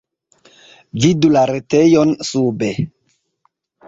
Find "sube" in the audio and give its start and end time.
2.31-2.71